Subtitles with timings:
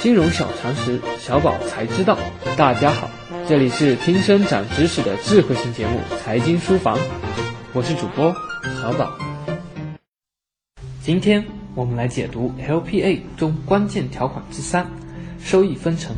[0.00, 2.16] 金融小常识，小宝才知道。
[2.56, 3.10] 大家好，
[3.46, 6.96] 这里是听声长知识的智慧型节目《财经书房》，
[7.74, 8.34] 我是主播
[8.80, 9.12] 小宝。
[11.02, 11.44] 今天
[11.74, 14.86] 我们来解读 LPA 中关键条款之三：
[15.38, 16.16] 收益分成。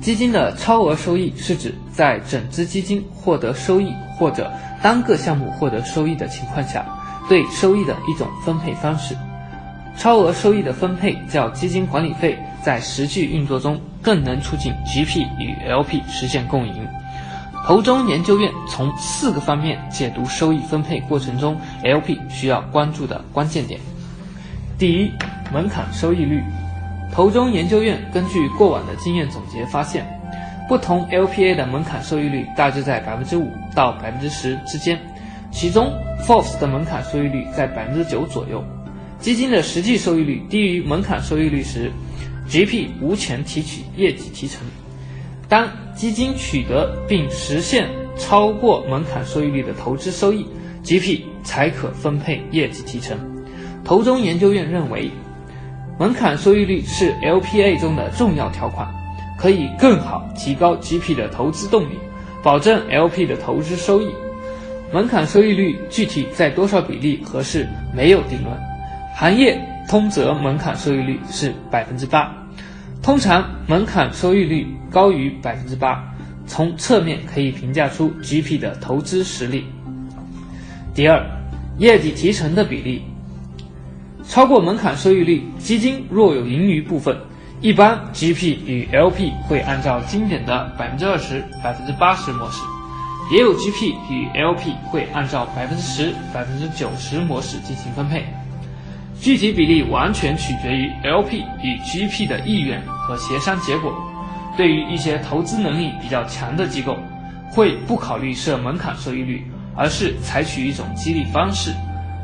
[0.00, 4.48] 基金的超额收益是指在整只基金获得收益或者
[4.80, 6.86] 单个项目获得收益的情况下，
[7.28, 9.16] 对收益的一种分配方式。
[9.96, 16.86] 超额收益的分配较基金管理费在实际运作中更能促进 GP 与 LP 实现共赢。
[17.66, 23.80] 投中研究院从四个方面解读收益分配过程中 LP 需要关注的关键点。
[24.78, 25.10] 第一，
[25.52, 26.44] 门槛收益率。
[27.12, 30.06] 投中研究院根据过往的经验总结发现，
[30.68, 35.00] 不同 LPA 的门槛收益率大致在百分之五到百分之十之间，
[35.50, 35.90] 其中
[36.20, 38.62] FOF 的门槛收益率在百分之九左右。
[39.18, 41.90] 基金的实际收益率低于门槛收益率时
[42.48, 44.60] ，GP 无权提取业绩提成。
[45.48, 50.46] 当基金取得并实现超过门槛收益率的投资收益
[50.84, 53.18] ，GP 才可分配业绩提成。
[53.84, 55.10] 投中研究院认为，
[55.98, 58.92] 门槛收益率是 LPA 中的重要条款，
[59.38, 61.94] 可以更好提高 GP 的投资动力，
[62.42, 64.08] 保证 LP 的投资收益。
[64.92, 68.56] 门槛收益率具体在多少比例合适，没有定论。
[69.18, 72.30] 行业通则门槛收益率是百分之八，
[73.02, 76.04] 通常门槛收益率高于百分之八，
[76.46, 79.64] 从侧面可以评价出 GP 的投资实力。
[80.94, 81.24] 第二，
[81.78, 83.04] 业绩提成的比例
[84.28, 87.16] 超过门槛收益率，基金若有盈余部分，
[87.62, 92.60] 一般 GP 与 LP 会按照经典的百分之二十、百分之八十模式，
[93.32, 98.22] 也有 GP 与 LP 会按照百分之十、百分之九十模式进行分配。
[99.20, 103.92] 具体比例完全取决于 LP 与 GP 的意愿和协商结果。
[104.56, 106.96] 对于一些投资能力比较强的机构，
[107.50, 111.72] 会不考虑设门槛收益率，而是采取一种激励方式。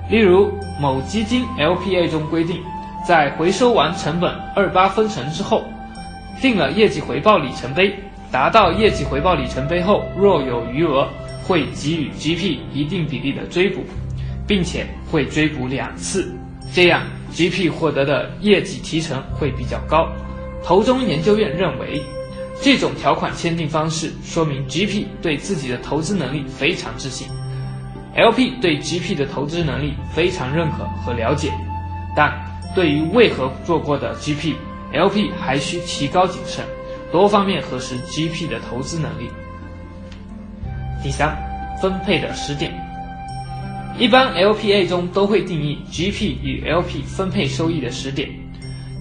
[0.09, 2.61] 例如，某基金 LPA 中规定，
[3.07, 5.65] 在回收完成本二八分成之后，
[6.41, 7.95] 定了业绩回报里程碑，
[8.31, 11.09] 达到业绩回报里程碑后，若有余额，
[11.43, 13.85] 会给予 GP 一定比例的追补，
[14.47, 16.35] 并且会追补两次。
[16.75, 17.03] 这样
[17.33, 20.09] ，GP 获得的业绩提成会比较高。
[20.65, 22.01] 投中研究院认为，
[22.63, 27.29] 这种条款签订方式说明 GP 对自己的投资能力非常自信
[28.17, 31.53] ，LP 对 GP 的投资能力非常认可和了解。
[32.17, 32.33] 但
[32.75, 36.65] 对于未合作过的 GP，LP 还需提高谨慎，
[37.11, 39.31] 多方面核实 GP 的投资能力。
[41.03, 41.37] 第三，
[41.83, 42.73] 分配的时点。
[43.99, 48.29] 一般 LPA 中都会定义 GP 与 LP 分配收益的时点，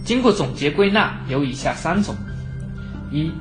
[0.03, 2.16] 经过总结归纳有以下三种：
[3.12, 3.31] 一、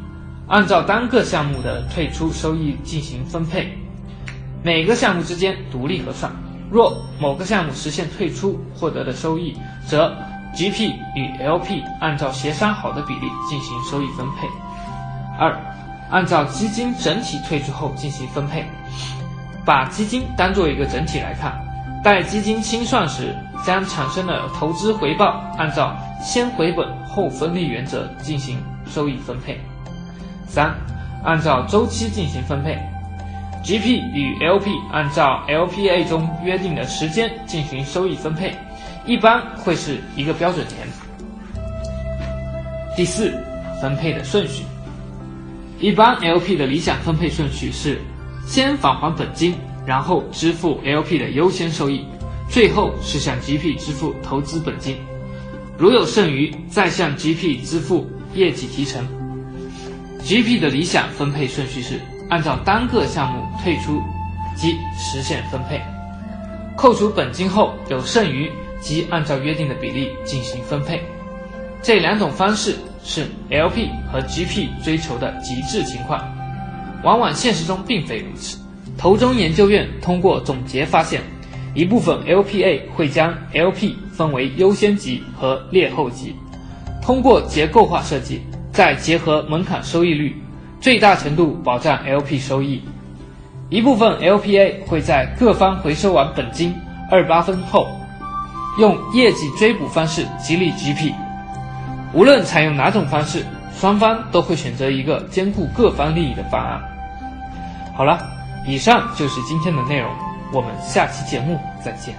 [0.46, 3.76] 按照单个项目的退出收益进行分配，
[4.62, 6.32] 每个项目之间独立核算，
[6.70, 9.56] 若某个项目实现退出获得的收益，
[9.86, 10.16] 则
[10.54, 14.46] GP 与 LP 按照协商好的比例进行收益分配；
[15.38, 15.54] 二、
[16.10, 18.64] 按照基金整体退出后进行分配。
[19.70, 21.56] 把基金当做一个整体来看，
[22.02, 23.32] 待基金清算时，
[23.64, 29.60] 将产生的投资回报按照先回本后分利原则进行收益分配。
[30.48, 30.74] 三，
[31.22, 32.76] 按照周期进行分配
[33.62, 38.52] ，GP 与 LP 按照 LPA 中约定的时间进行收益分配，
[39.06, 40.88] 一般会是一个标准年。
[42.96, 43.40] 第四，
[43.80, 44.64] 分配的顺序，
[45.78, 48.00] 一般 LP 的理想分配顺序是。
[48.50, 49.54] 先返还本金，
[49.86, 52.04] 然后支付 LP 的优先收益，
[52.48, 54.96] 最后是向 GP 支付投资本金。
[55.78, 59.06] 如有剩余，再向 GP 支付业绩提成。
[60.24, 64.02] GP 的理想分配顺序是按照单个项目退出
[64.56, 65.80] 即实现分配，
[66.76, 68.50] 扣除本金后有剩余
[68.80, 71.00] 即按照约定的比例进行分配。
[71.82, 72.74] 这两种方式
[73.04, 76.39] 是 LP 和 GP 追求的极致情况。
[77.02, 78.58] 往往现实中并非如此。
[78.98, 81.22] 投中研究院通过总结发现，
[81.74, 86.34] 一部分 LPA 会将 LP 分为优先级和劣后级，
[87.00, 88.42] 通过结构化设计，
[88.72, 90.36] 再结合门槛收益率，
[90.80, 92.82] 最大程度保障 LP 收益。
[93.70, 96.74] 一部分 LPA 会在各方回收完本金
[97.10, 97.86] 二八分后，
[98.78, 101.14] 用业绩追补方式激励 GP。
[102.12, 103.46] 无论采用哪种方式。
[103.80, 106.78] 双方都会选择一个兼顾各方利益的方案。
[107.96, 108.20] 好了，
[108.66, 110.10] 以上就是今天的内容，
[110.52, 112.14] 我们下期节目再见。